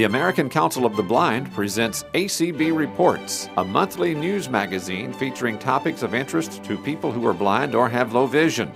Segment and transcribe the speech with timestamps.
[0.00, 6.02] The American Council of the Blind presents ACB Reports, a monthly news magazine featuring topics
[6.02, 8.72] of interest to people who are blind or have low vision.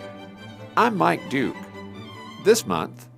[0.77, 1.57] I'm Mike Duke.
[2.45, 3.09] This month,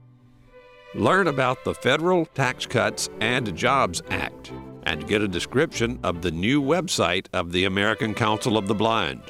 [0.95, 4.53] learn about the Federal Tax Cuts and Jobs Act
[4.85, 9.21] and get a description of the new website of the American Council of the Blind.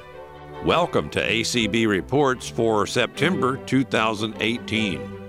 [0.67, 5.26] Welcome to ACB Reports for September 2018.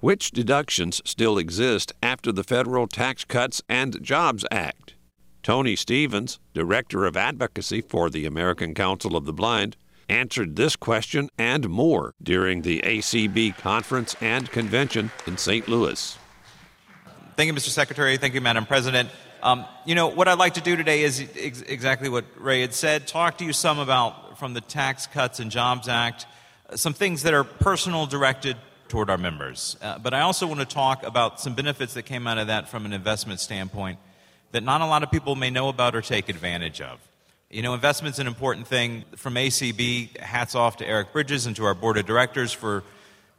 [0.00, 4.92] Which deductions still exist after the Federal Tax Cuts and Jobs Act?
[5.42, 9.74] Tony Stephens, Director of Advocacy for the American Council of the Blind,
[10.06, 15.66] answered this question and more during the ACB conference and convention in St.
[15.66, 16.18] Louis.
[17.36, 17.70] Thank you, Mr.
[17.70, 18.18] Secretary.
[18.18, 19.08] Thank you, Madam President.
[19.42, 22.74] Um, you know, what I'd like to do today is ex- exactly what Ray had
[22.74, 26.26] said talk to you some about, from the Tax Cuts and Jobs Act,
[26.74, 29.76] some things that are personal directed toward our members.
[29.82, 32.68] Uh, but I also want to talk about some benefits that came out of that
[32.68, 33.98] from an investment standpoint
[34.52, 36.98] that not a lot of people may know about or take advantage of.
[37.50, 39.04] You know, investment's an important thing.
[39.16, 42.82] From ACB, hats off to Eric Bridges and to our board of directors for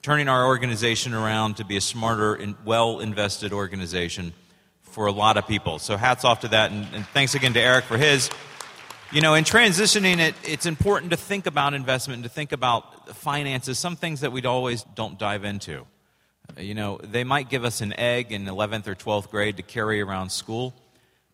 [0.02, 4.34] turning our organization around to be a smarter and well invested organization
[4.84, 5.80] for a lot of people.
[5.80, 8.30] So, hats off to that, and, and thanks again to Eric for his.
[9.10, 13.16] You know, in transitioning it, it's important to think about investment and to think about
[13.16, 15.86] finances, some things that we'd always don't dive into.
[16.50, 19.64] Uh, you know, they might give us an egg in 11th or 12th grade to
[19.64, 20.74] carry around school,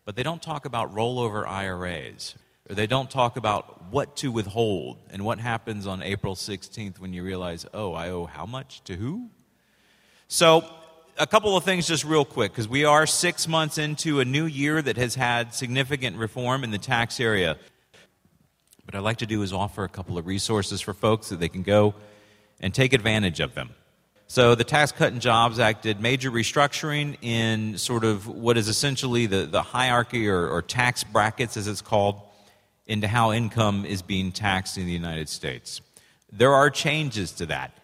[0.04, 2.36] but they don't talk about rollover IRAs.
[2.70, 7.12] Or they don't talk about what to withhold and what happens on April 16th when
[7.12, 9.30] you realize, oh, I owe how much to who?
[10.28, 10.64] So,
[11.18, 14.46] a couple of things just real quick, because we are six months into a new
[14.46, 17.56] year that has had significant reform in the tax area.
[18.84, 21.48] What I'd like to do is offer a couple of resources for folks that they
[21.48, 21.94] can go
[22.60, 23.70] and take advantage of them.
[24.26, 28.68] So, the Tax Cut and Jobs Act did major restructuring in sort of what is
[28.68, 32.20] essentially the, the hierarchy or, or tax brackets, as it's called,
[32.86, 35.80] into how income is being taxed in the United States.
[36.32, 37.78] There are changes to that.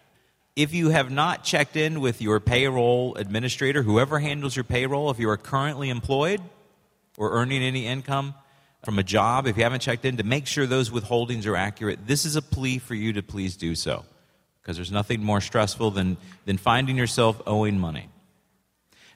[0.55, 5.17] If you have not checked in with your payroll administrator, whoever handles your payroll, if
[5.17, 6.41] you are currently employed
[7.17, 8.35] or earning any income
[8.83, 12.05] from a job, if you haven't checked in to make sure those withholdings are accurate,
[12.05, 14.03] this is a plea for you to please do so.
[14.61, 18.09] Because there's nothing more stressful than, than finding yourself owing money.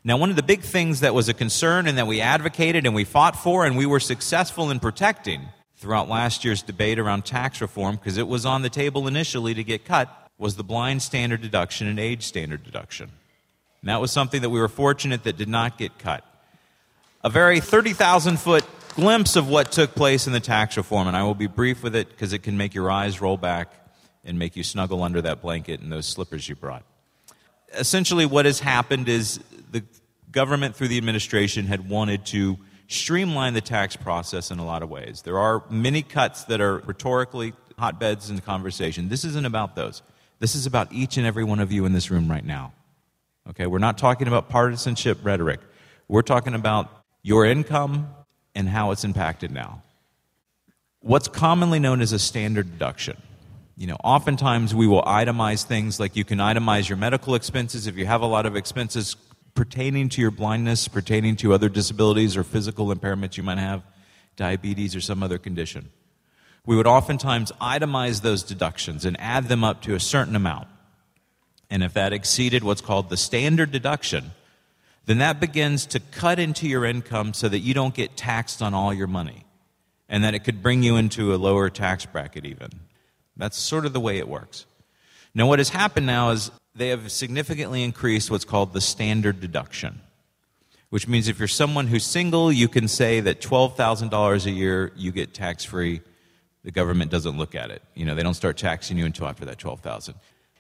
[0.04, 2.96] Now, one of the big things that was a concern and that we advocated and
[2.96, 5.42] we fought for and we were successful in protecting
[5.78, 9.64] throughout last year's debate around tax reform, because it was on the table initially to
[9.64, 13.10] get cut, was the blind standard deduction and age standard deduction.
[13.82, 16.24] And that was something that we were fortunate that did not get cut.
[17.24, 18.66] A very 30,000 foot
[18.96, 21.96] glimpse of what took place in the tax reform, and I will be brief with
[21.96, 23.74] it because it can make your eyes roll back
[24.24, 26.84] and make you snuggle under that blanket and those slippers you brought.
[27.74, 29.40] Essentially, what has happened is
[29.72, 29.84] the
[30.32, 32.58] government, through the administration, had wanted to
[32.88, 35.22] streamline the tax process in a lot of ways.
[35.24, 39.10] There are many cuts that are rhetorically hotbeds in the conversation.
[39.10, 40.02] This isn't about those.
[40.46, 42.72] This is about each and every one of you in this room right now.
[43.50, 45.60] Okay, we're not talking about partisanship rhetoric.
[46.08, 46.88] We're talking about
[47.24, 48.14] your income
[48.54, 49.82] and how it's impacted now.
[51.00, 53.18] What's commonly known as a standard deduction.
[53.76, 57.98] You know, oftentimes we will itemize things like you can itemize your medical expenses if
[57.98, 59.16] you have a lot of expenses
[59.56, 63.82] pertaining to your blindness, pertaining to other disabilities or physical impairments you might have,
[64.36, 65.90] diabetes or some other condition
[66.66, 70.68] we would oftentimes itemize those deductions and add them up to a certain amount.
[71.70, 74.32] And if that exceeded what's called the standard deduction,
[75.06, 78.74] then that begins to cut into your income so that you don't get taxed on
[78.74, 79.46] all your money.
[80.08, 82.70] And that it could bring you into a lower tax bracket, even.
[83.38, 84.66] That's sort of the way it works.
[85.34, 90.02] Now, what has happened now is they have significantly increased what's called the standard deduction,
[90.90, 95.12] which means if you're someone who's single, you can say that $12,000 a year you
[95.12, 96.02] get tax free
[96.66, 97.84] the government doesn't look at it.
[97.94, 100.16] You know, they don't start taxing you until after that 12,000.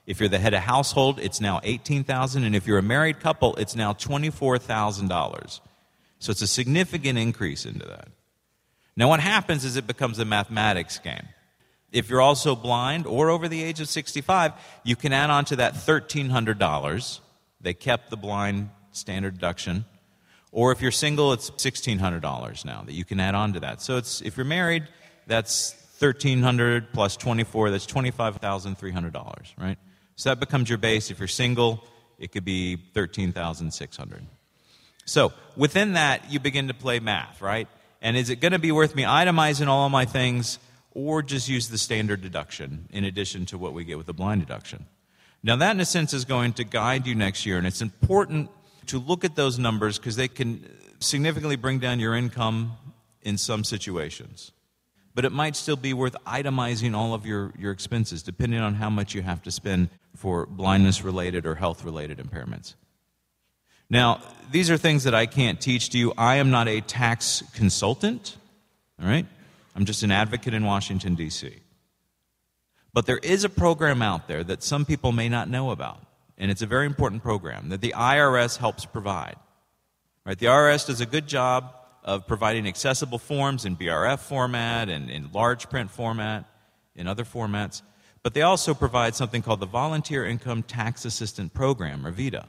[0.05, 3.55] If you're the head of household, it's now 18,000 and if you're a married couple,
[3.55, 5.59] it's now $24,000.
[6.19, 8.09] So it's a significant increase into that.
[8.95, 11.27] Now what happens is it becomes a mathematics game.
[11.91, 14.53] If you're also blind or over the age of 65,
[14.83, 17.19] you can add on to that $1,300.
[17.61, 19.85] They kept the blind standard deduction.
[20.51, 23.81] Or if you're single, it's $1,600 now that you can add on to that.
[23.81, 24.87] So it's, if you're married,
[25.25, 29.77] that's 1300 plus 24, that's $25,300, right?
[30.15, 31.11] So that becomes your base.
[31.11, 31.83] If you're single,
[32.17, 34.25] it could be 13,600.
[35.05, 37.67] So within that, you begin to play math, right?
[38.01, 40.59] And is it going to be worth me itemizing all of my things
[40.91, 44.41] or just use the standard deduction in addition to what we get with the blind
[44.41, 44.85] deduction?
[45.43, 48.49] Now, that in a sense is going to guide you next year, and it's important
[48.87, 50.67] to look at those numbers because they can
[50.99, 52.73] significantly bring down your income
[53.21, 54.51] in some situations.
[55.15, 58.89] But it might still be worth itemizing all of your, your expenses depending on how
[58.89, 62.75] much you have to spend for blindness related or health related impairments.
[63.89, 64.21] Now,
[64.51, 66.13] these are things that I can't teach to you.
[66.17, 68.35] I am not a tax consultant,
[69.01, 69.25] all right?
[69.75, 71.53] I'm just an advocate in Washington, D.C.
[72.93, 76.01] But there is a program out there that some people may not know about,
[76.37, 79.35] and it's a very important program that the IRS helps provide.
[80.25, 80.37] Right?
[80.37, 81.73] The IRS does a good job
[82.05, 86.45] of providing accessible forms in BRF format and in large print format,
[86.95, 87.81] in other formats,
[88.23, 92.45] but they also provide something called the Volunteer Income Tax Assistant Program, or VITA.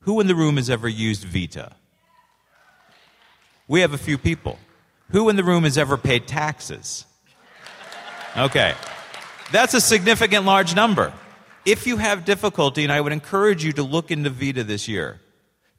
[0.00, 1.72] Who in the room has ever used VITA?
[3.68, 4.58] We have a few people.
[5.10, 7.04] Who in the room has ever paid taxes?
[8.36, 8.74] Okay.
[9.50, 11.12] That's a significant large number.
[11.64, 15.20] If you have difficulty, and I would encourage you to look into VITA this year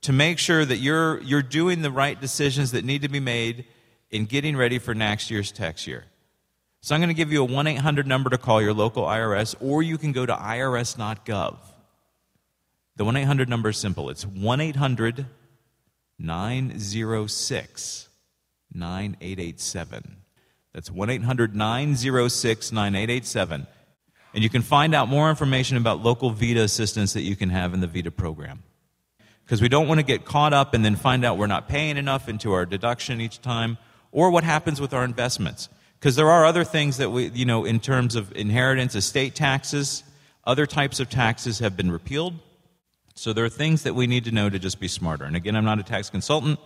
[0.01, 3.65] to make sure that you're, you're doing the right decisions that need to be made
[4.09, 6.05] in getting ready for next year's tax year.
[6.81, 9.55] So I'm going to give you a 1 800 number to call your local IRS,
[9.59, 11.57] or you can go to irs.gov.
[12.95, 15.27] The 1 800 number is simple it's 1 800
[16.17, 18.09] 906
[18.73, 20.17] 9887.
[20.73, 23.67] That's 1 800 906 9887.
[24.33, 27.73] And you can find out more information about local VITA assistance that you can have
[27.73, 28.63] in the VITA program.
[29.51, 31.97] Because we don't want to get caught up and then find out we're not paying
[31.97, 33.77] enough into our deduction each time,
[34.13, 35.67] or what happens with our investments.
[35.99, 40.03] Because there are other things that we, you know, in terms of inheritance, estate taxes,
[40.45, 42.35] other types of taxes have been repealed.
[43.13, 45.25] So there are things that we need to know to just be smarter.
[45.25, 46.57] And again, I'm not a tax consultant,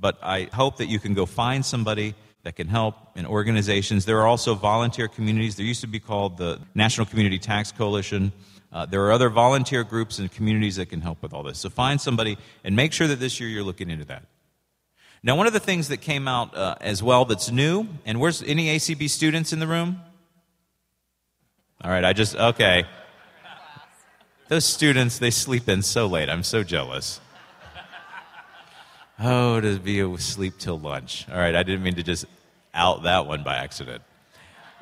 [0.00, 2.14] but I hope that you can go find somebody
[2.44, 4.06] that can help in organizations.
[4.06, 5.56] There are also volunteer communities.
[5.56, 8.32] There used to be called the National Community Tax Coalition.
[8.72, 11.58] Uh, there are other volunteer groups and communities that can help with all this.
[11.58, 14.24] So find somebody and make sure that this year you're looking into that.
[15.22, 18.42] Now, one of the things that came out uh, as well that's new, and where's
[18.42, 20.00] any ACB students in the room?
[21.84, 22.84] All right, I just, okay.
[24.48, 26.28] Those students, they sleep in so late.
[26.28, 27.20] I'm so jealous.
[29.20, 31.26] Oh, to be asleep till lunch.
[31.30, 32.24] All right, I didn't mean to just
[32.74, 34.02] out that one by accident.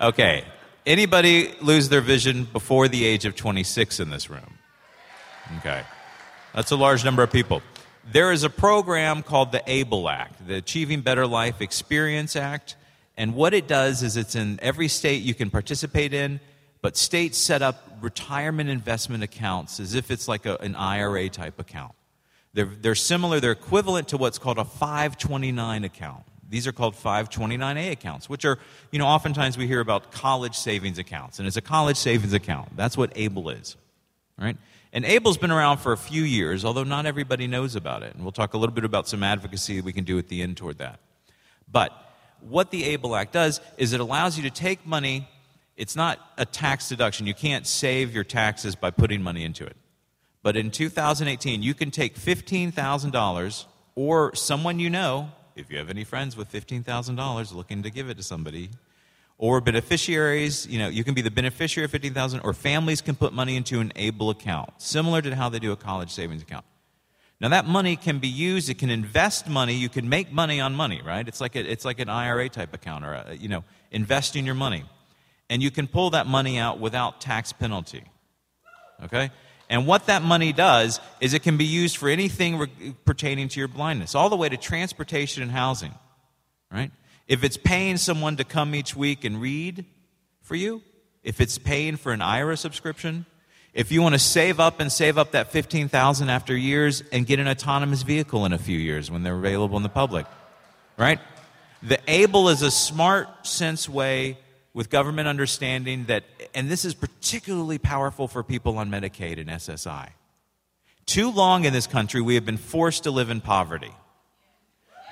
[0.00, 0.44] Okay,
[0.86, 4.58] anybody lose their vision before the age of 26 in this room?
[5.58, 5.82] Okay,
[6.54, 7.62] that's a large number of people.
[8.12, 12.76] There is a program called the ABLE Act, the Achieving Better Life Experience Act.
[13.16, 16.40] And what it does is it's in every state you can participate in,
[16.80, 21.58] but states set up retirement investment accounts as if it's like a, an IRA type
[21.58, 21.92] account.
[22.54, 26.24] They're, they're similar, they're equivalent to what's called a 529 account.
[26.50, 28.58] These are called 529A accounts, which are,
[28.91, 32.76] you know, oftentimes we hear about college savings accounts, and it's a college savings account.
[32.76, 33.76] That's what ABLE is,
[34.37, 34.56] right?
[34.93, 38.14] And ABLE's been around for a few years, although not everybody knows about it.
[38.14, 40.56] And we'll talk a little bit about some advocacy we can do at the end
[40.56, 40.99] toward that.
[41.70, 41.93] But
[42.41, 45.29] what the ABLE Act does is it allows you to take money,
[45.76, 47.29] it's not a tax deduction.
[47.29, 49.76] You can't save your taxes by putting money into it.
[50.43, 53.64] But in 2018, you can take $15,000
[53.95, 58.16] or someone you know, if you have any friends with $15,000 looking to give it
[58.16, 58.71] to somebody,
[59.38, 63.33] or beneficiaries, you know, you can be the beneficiary of 15,000 or families can put
[63.33, 66.64] money into an ABLE account, similar to how they do a college savings account.
[67.40, 70.75] Now that money can be used, it can invest money, you can make money on
[70.75, 71.26] money, right?
[71.26, 74.54] It's like a, it's like an IRA type account or a, you know, investing your
[74.54, 74.85] money.
[75.49, 78.04] And you can pull that money out without tax penalty.
[79.02, 79.30] Okay?
[79.70, 83.60] And what that money does is it can be used for anything re- pertaining to
[83.60, 85.94] your blindness, all the way to transportation and housing.
[86.72, 86.90] Right?
[87.28, 89.84] If it's paying someone to come each week and read
[90.42, 90.82] for you,
[91.22, 93.26] if it's paying for an Aira subscription,
[93.72, 97.38] if you want to save up and save up that 15,000 after years and get
[97.38, 100.26] an autonomous vehicle in a few years when they're available in the public,
[100.96, 101.20] right?
[101.84, 104.38] The ABLE is a smart sense way
[104.72, 106.24] with government understanding that,
[106.54, 110.10] and this is particularly powerful for people on Medicaid and SSI.
[111.06, 113.92] Too long in this country, we have been forced to live in poverty.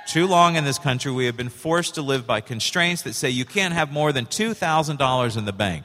[0.06, 3.30] Too long in this country, we have been forced to live by constraints that say
[3.30, 5.84] you can't have more than $2,000 in the bank.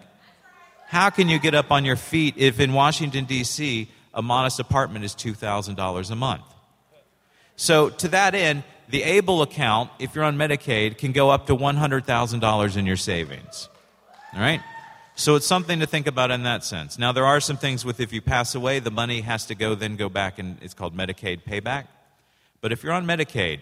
[0.87, 5.03] How can you get up on your feet if in Washington, D.C., a modest apartment
[5.03, 6.43] is $2,000 a month?
[7.55, 8.63] So, to that end,
[8.93, 13.67] the ABLE account, if you're on Medicaid, can go up to $100,000 in your savings.
[14.35, 14.61] All right?
[15.15, 16.99] So it's something to think about in that sense.
[16.99, 19.73] Now, there are some things with if you pass away, the money has to go
[19.73, 21.87] then go back and it's called Medicaid payback.
[22.61, 23.61] But if you're on Medicaid,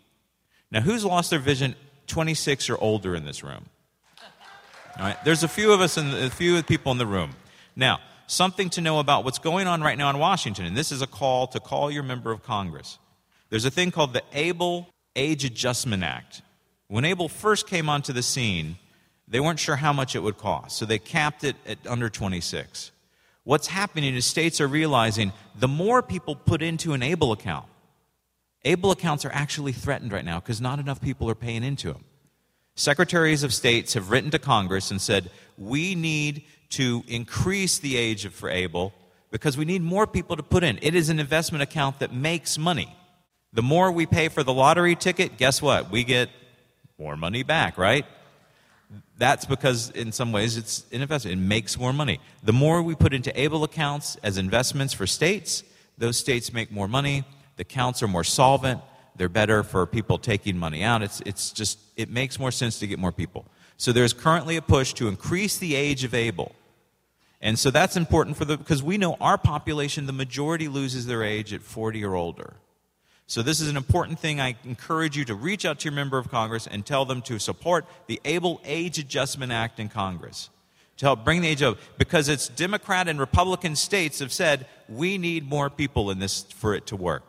[0.70, 1.76] Now, who's lost their vision
[2.06, 3.66] 26 or older in this room?
[4.98, 7.32] All right, there's a few of us, and a few of people in the room.
[7.76, 11.02] Now, something to know about what's going on right now in Washington, and this is
[11.02, 13.00] a call to call your member of Congress.
[13.50, 16.42] There's a thing called the ABLE Age Adjustment Act.
[16.88, 18.78] When ABLE first came onto the scene,
[19.28, 22.92] they weren't sure how much it would cost, so they capped it at under 26.
[23.44, 27.66] What's happening is states are realizing the more people put into an ABLE account,
[28.66, 32.04] ABLE accounts are actually threatened right now because not enough people are paying into them.
[32.76, 38.26] Secretaries of states have written to Congress and said, we need to increase the age
[38.26, 38.94] of for ABLE
[39.32, 40.80] because we need more people to put in.
[40.82, 42.96] It is an investment account that makes money.
[43.54, 45.90] The more we pay for the lottery ticket, guess what?
[45.92, 46.30] We get
[46.98, 48.06] more money back, right?
[49.18, 51.40] That's because, in some ways, it's an investment.
[51.40, 52.20] It makes more money.
[52.44, 55.64] The more we put into ABLE accounts as investments for states,
[55.98, 57.24] those states make more money.
[57.56, 58.82] The accounts are more solvent.
[59.16, 61.02] They're better for people taking money out.
[61.02, 63.46] It's, it's just, it makes more sense to get more people.
[63.78, 66.54] So there's currently a push to increase the age of ABLE.
[67.40, 71.24] And so that's important for the, because we know our population, the majority loses their
[71.24, 72.56] age at 40 or older.
[73.28, 74.40] So this is an important thing.
[74.40, 77.40] I encourage you to reach out to your member of Congress and tell them to
[77.40, 80.50] support the ABLE Age Adjustment Act in Congress
[80.98, 85.18] to help bring the age up because it's Democrat and Republican states have said we
[85.18, 87.24] need more people in this for it to work.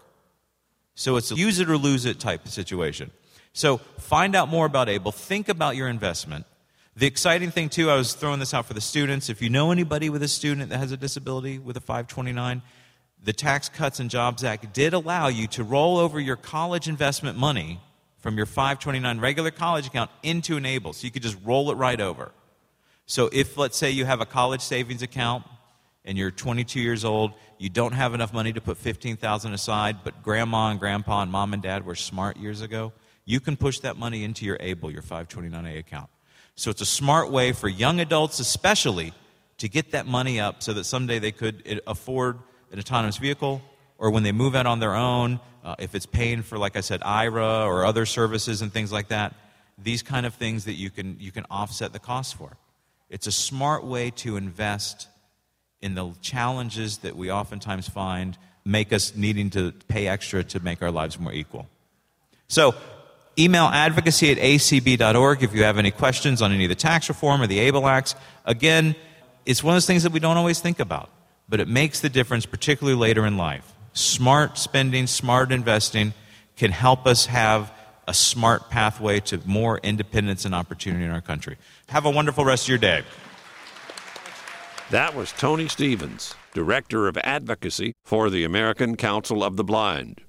[0.94, 3.10] So it's a use it or lose it type of situation.
[3.52, 5.12] So find out more about ABLE.
[5.12, 6.46] Think about your investment.
[6.96, 9.28] The exciting thing, too, I was throwing this out for the students.
[9.28, 12.60] If you know anybody with a student that has a disability with a 529,
[13.22, 17.38] the Tax Cuts and Jobs Act did allow you to roll over your college investment
[17.38, 17.80] money
[18.18, 20.92] from your 529 regular college account into an ABLE.
[20.92, 22.32] So you could just roll it right over.
[23.06, 25.44] So if, let's say, you have a college savings account
[26.04, 30.22] and you're 22 years old, you don't have enough money to put 15,000 aside, but
[30.22, 32.92] grandma and grandpa and mom and dad were smart years ago,
[33.28, 36.08] you can push that money into your ABLE, your 529A account.
[36.54, 39.12] So it's a smart way for young adults, especially,
[39.58, 42.38] to get that money up so that someday they could afford
[42.72, 43.60] an autonomous vehicle
[43.98, 46.80] or when they move out on their own, uh, if it's paying for, like I
[46.80, 49.34] said, Aira or other services and things like that,
[49.76, 52.56] these kind of things that you can, you can offset the cost for.
[53.10, 55.06] It's a smart way to invest
[55.82, 60.80] in the challenges that we oftentimes find make us needing to pay extra to make
[60.80, 61.68] our lives more equal.
[62.48, 62.74] So,
[63.38, 67.40] Email advocacy at acb.org if you have any questions on any of the tax reform
[67.40, 68.16] or the ABLE Acts.
[68.44, 68.96] Again,
[69.46, 71.08] it's one of those things that we don't always think about,
[71.48, 73.72] but it makes the difference, particularly later in life.
[73.92, 76.14] Smart spending, smart investing
[76.56, 77.72] can help us have
[78.08, 81.56] a smart pathway to more independence and opportunity in our country.
[81.90, 83.04] Have a wonderful rest of your day.
[84.90, 90.22] That was Tony Stephens, Director of Advocacy for the American Council of the Blind.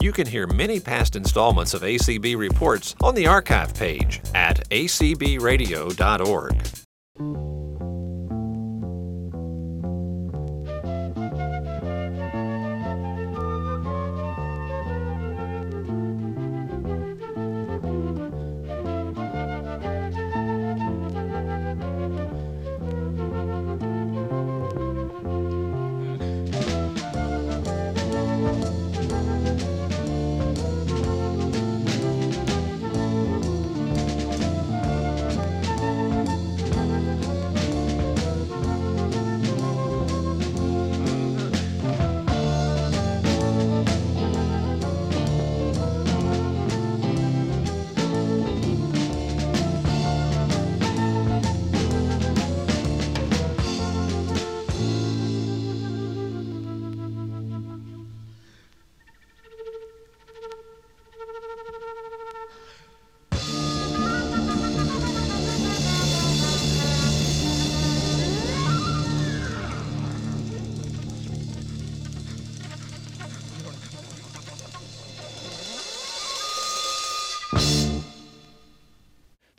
[0.00, 6.56] You can hear many past installments of ACB reports on the archive page at acbradio.org.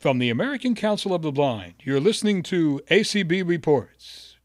[0.02, 4.36] From the American Council of the Blind, you're listening to ACB Reports.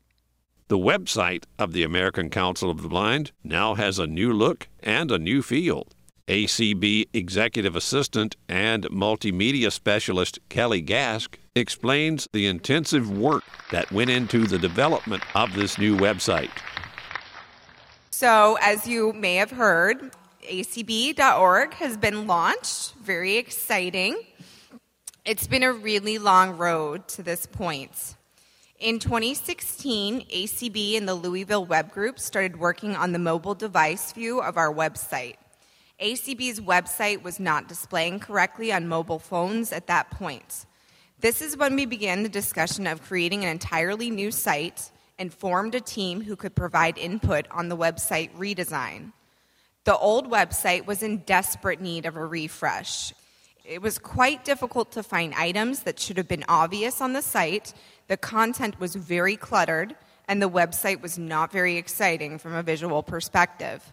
[0.68, 5.10] The website of the American Council of the Blind now has a new look and
[5.12, 5.88] a new feel.
[6.28, 14.46] ACB Executive Assistant and Multimedia Specialist Kelly Gask explains the intensive work that went into
[14.46, 16.52] the development of this new website.
[18.12, 20.12] So, as you may have heard,
[20.48, 22.94] acb.org has been launched.
[23.02, 24.18] Very exciting.
[25.28, 28.16] It's been a really long road to this point.
[28.80, 34.40] In 2016, ACB and the Louisville Web Group started working on the mobile device view
[34.40, 35.36] of our website.
[36.02, 40.66] ACB's website was not displaying correctly on mobile phones at that point.
[41.20, 45.76] This is when we began the discussion of creating an entirely new site and formed
[45.76, 49.12] a team who could provide input on the website redesign.
[49.84, 53.12] The old website was in desperate need of a refresh.
[53.68, 57.74] It was quite difficult to find items that should have been obvious on the site,
[58.08, 59.94] the content was very cluttered,
[60.30, 63.92] and the website was not very exciting from a visual perspective.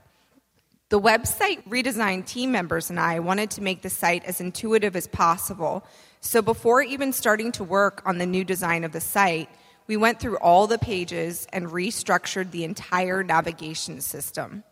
[0.91, 5.09] The website redesign team members and I wanted to make the site as intuitive as
[5.09, 5.85] possible.
[6.21, 9.49] So before even starting to work on the new design of the site,
[9.89, 14.63] we went through all the pages and restructured the entire navigation system.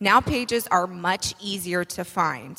[0.00, 2.58] Now pages are much easier to find.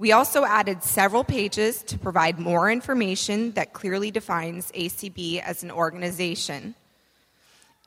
[0.00, 5.72] We also added several pages to provide more information that clearly defines ACB as an
[5.72, 6.76] organization.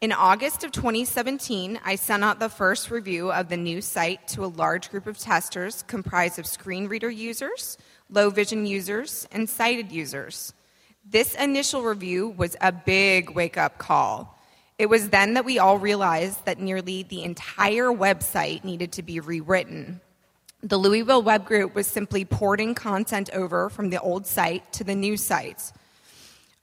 [0.02, 4.44] In August of 2017, I sent out the first review of the new site to
[4.44, 7.78] a large group of testers comprised of screen reader users,
[8.10, 10.54] low vision users, and sighted users.
[11.10, 14.38] This initial review was a big wake up call.
[14.78, 19.22] It was then that we all realized that nearly the entire website needed to be
[19.22, 20.02] rewritten.
[20.64, 24.94] The Louisville Web Group was simply porting content over from the old site to the
[24.94, 25.72] new site.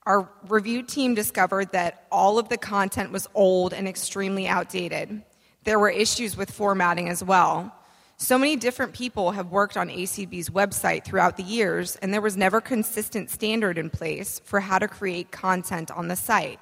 [0.05, 5.21] Our review team discovered that all of the content was old and extremely outdated.
[5.65, 7.75] There were issues with formatting as well.
[8.15, 12.37] So many different people have worked on ACB's website throughout the years, and there was
[12.37, 16.59] never consistent standard in place for how to create content on the site.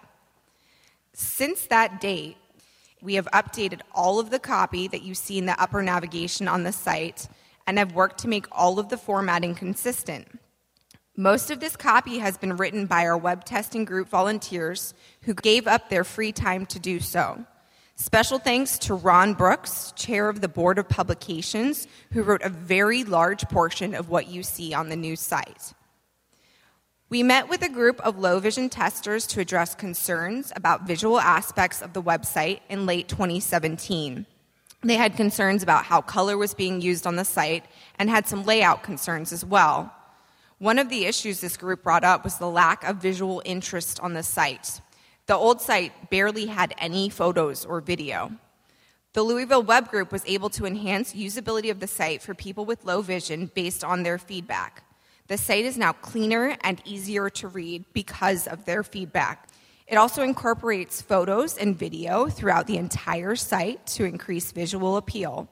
[1.14, 2.38] Since that date,
[3.02, 6.64] we have updated all of the copy that you see in the upper navigation on
[6.64, 7.28] the site
[7.66, 10.28] and have worked to make all of the formatting consistent.
[11.16, 15.68] Most of this copy has been written by our web testing group volunteers who gave
[15.68, 17.44] up their free time to do so.
[17.96, 23.04] Special thanks to Ron Brooks, chair of the Board of Publications, who wrote a very
[23.04, 25.74] large portion of what you see on the new site.
[27.10, 31.82] We met with a group of low vision testers to address concerns about visual aspects
[31.82, 34.26] of the website in late 2017.
[34.84, 37.64] They had concerns about how color was being used on the site
[37.98, 39.94] and had some layout concerns as well.
[40.58, 44.14] One of the issues this group brought up was the lack of visual interest on
[44.14, 44.82] the site.
[45.28, 48.34] The old site barely had any photos or video.
[49.14, 52.84] The Louisville Web Group was able to enhance usability of the site for people with
[52.84, 54.84] low vision based on their feedback.
[55.28, 59.50] The site is now cleaner and easier to read because of their feedback.
[59.86, 65.50] It also incorporates photos and video throughout the entire site to increase visual appeal.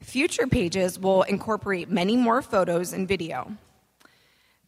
[0.00, 3.52] Future pages will incorporate many more photos and video.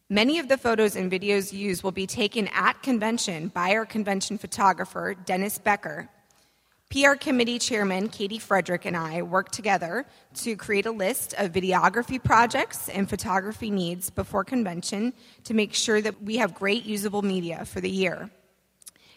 [0.09, 4.37] Many of the photos and videos used will be taken at convention by our convention
[4.37, 6.09] photographer, Dennis Becker.
[6.91, 12.21] PR committee chairman Katie Frederick and I worked together to create a list of videography
[12.21, 15.13] projects and photography needs before convention
[15.45, 18.29] to make sure that we have great usable media for the year.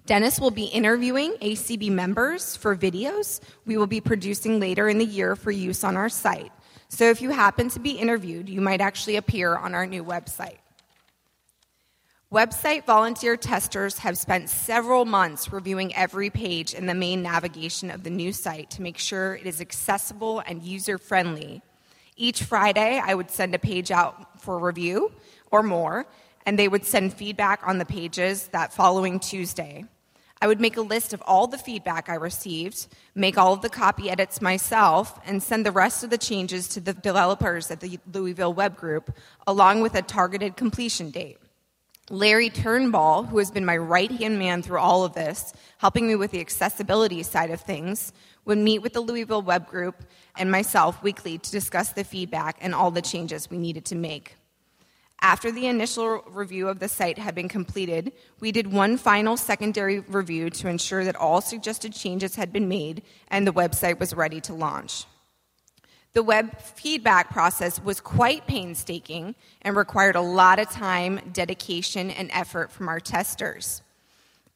[0.06, 5.04] Dennis will be interviewing ACB members for videos we will be producing later in the
[5.04, 6.52] year for use on our site.
[6.88, 10.58] So if you happen to be interviewed, you might actually appear on our new website.
[12.34, 18.02] Website volunteer testers have spent several months reviewing every page in the main navigation of
[18.02, 21.62] the new site to make sure it is accessible and user friendly.
[22.16, 25.12] Each Friday, I would send a page out for review
[25.52, 26.06] or more,
[26.44, 29.84] and they would send feedback on the pages that following Tuesday.
[30.42, 33.70] I would make a list of all the feedback I received, make all of the
[33.70, 38.00] copy edits myself, and send the rest of the changes to the developers at the
[38.12, 39.16] Louisville Web Group,
[39.46, 41.38] along with a targeted completion date.
[42.10, 46.16] Larry Turnbull, who has been my right hand man through all of this, helping me
[46.16, 48.12] with the accessibility side of things,
[48.44, 50.04] would meet with the Louisville Web Group
[50.36, 54.36] and myself weekly to discuss the feedback and all the changes we needed to make.
[55.22, 60.00] After the initial review of the site had been completed, we did one final secondary
[60.00, 64.42] review to ensure that all suggested changes had been made and the website was ready
[64.42, 65.06] to launch.
[66.14, 72.30] The web feedback process was quite painstaking and required a lot of time, dedication, and
[72.32, 73.82] effort from our testers.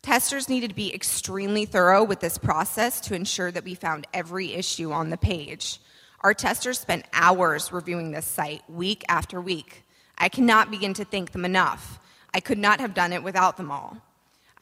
[0.00, 4.54] Testers needed to be extremely thorough with this process to ensure that we found every
[4.54, 5.80] issue on the page.
[6.20, 9.82] Our testers spent hours reviewing this site week after week.
[10.16, 11.98] I cannot begin to thank them enough.
[12.32, 13.96] I could not have done it without them all.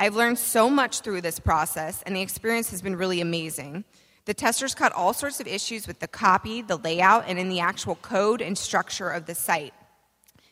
[0.01, 3.85] I've learned so much through this process, and the experience has been really amazing.
[4.27, 7.61] The testers caught all sorts of issues with the copy, the layout, and in the
[7.61, 9.73] actual code and structure of the site.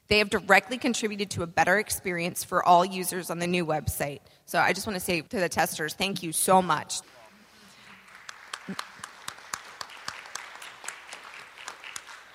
[0.07, 4.21] They have directly contributed to a better experience for all users on the new website.
[4.47, 7.01] So I just want to say to the testers, thank you so much.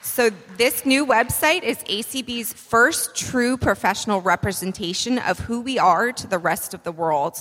[0.01, 6.27] So, this new website is ACB's first true professional representation of who we are to
[6.27, 7.37] the rest of the world.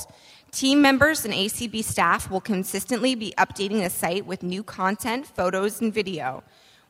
[0.51, 5.81] Team members and ACB staff will consistently be updating the site with new content, photos,
[5.81, 6.43] and video.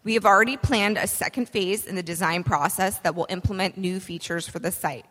[0.05, 3.99] We have already planned a second phase in the design process that will implement new
[3.99, 5.07] features for the site.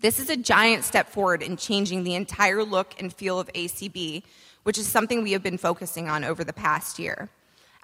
[0.00, 4.22] This is a giant step forward in changing the entire look and feel of ACB,
[4.64, 7.30] which is something we have been focusing on over the past year.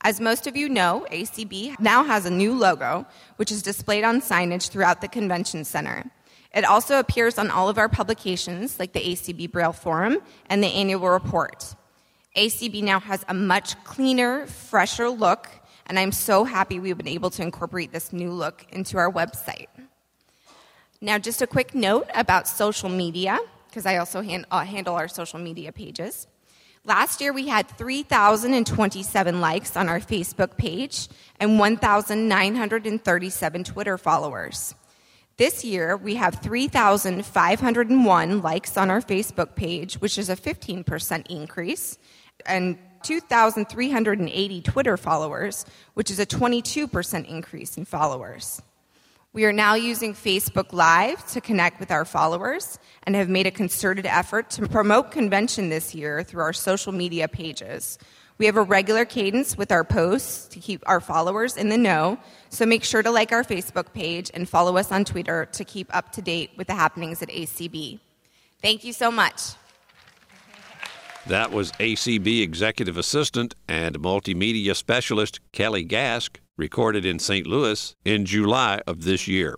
[0.02, 4.20] As most of you know, ACB now has a new logo, which is displayed on
[4.20, 6.04] signage throughout the convention center.
[6.54, 10.68] It also appears on all of our publications, like the ACB Braille Forum and the
[10.68, 11.74] annual report.
[12.36, 15.48] ACB now has a much cleaner, fresher look,
[15.86, 19.66] and I'm so happy we've been able to incorporate this new look into our website.
[21.00, 25.08] Now, just a quick note about social media, because I also hand, uh, handle our
[25.08, 26.26] social media pages.
[26.84, 31.08] Last year, we had 3,027 likes on our Facebook page
[31.38, 34.74] and 1,937 Twitter followers.
[35.40, 41.96] This year, we have 3,501 likes on our Facebook page, which is a 15% increase,
[42.44, 48.60] and 2,380 Twitter followers, which is a 22% increase in followers.
[49.32, 53.50] We are now using Facebook Live to connect with our followers and have made a
[53.50, 57.98] concerted effort to promote convention this year through our social media pages.
[58.40, 62.16] We have a regular cadence with our posts to keep our followers in the know,
[62.48, 65.94] so make sure to like our Facebook page and follow us on Twitter to keep
[65.94, 68.00] up to date with the happenings at ACB.
[68.62, 69.42] Thank you so much.
[71.26, 77.46] That was ACB Executive Assistant and Multimedia Specialist Kelly Gask, recorded in St.
[77.46, 79.54] Louis in July of this year.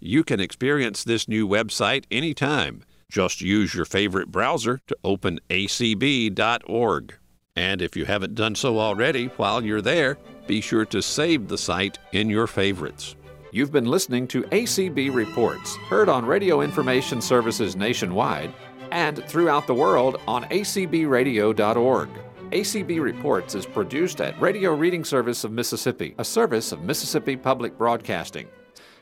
[0.00, 2.82] You can experience this new website anytime.
[3.08, 7.14] Just use your favorite browser to open acb.org.
[7.56, 11.58] And if you haven't done so already while you're there, be sure to save the
[11.58, 13.16] site in your favorites.
[13.50, 18.52] You've been listening to ACB Reports, heard on radio information services nationwide
[18.92, 22.08] and throughout the world on acbradio.org.
[22.50, 27.76] ACB Reports is produced at Radio Reading Service of Mississippi, a service of Mississippi Public
[27.76, 28.46] Broadcasting.